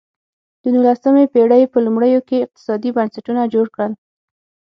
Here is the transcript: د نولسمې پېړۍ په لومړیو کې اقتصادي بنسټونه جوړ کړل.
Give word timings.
د 0.61 0.63
نولسمې 0.73 1.25
پېړۍ 1.33 1.63
په 1.71 1.77
لومړیو 1.85 2.25
کې 2.27 2.43
اقتصادي 2.45 2.89
بنسټونه 2.97 3.41
جوړ 3.53 3.65
کړل. 3.75 3.91